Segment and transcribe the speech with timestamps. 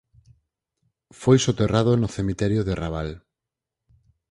[1.21, 3.09] Foi soterrado no cemiterio de Rabal.